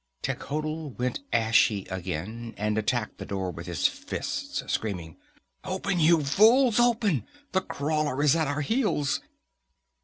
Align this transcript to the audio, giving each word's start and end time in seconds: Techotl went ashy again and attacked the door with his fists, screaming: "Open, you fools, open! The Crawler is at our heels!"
Techotl 0.23 0.95
went 0.97 1.19
ashy 1.31 1.85
again 1.91 2.55
and 2.57 2.75
attacked 2.75 3.19
the 3.19 3.25
door 3.27 3.51
with 3.51 3.67
his 3.67 3.85
fists, 3.85 4.63
screaming: 4.65 5.15
"Open, 5.63 5.99
you 5.99 6.23
fools, 6.23 6.79
open! 6.79 7.23
The 7.51 7.61
Crawler 7.61 8.23
is 8.23 8.35
at 8.35 8.47
our 8.47 8.61
heels!" 8.61 9.21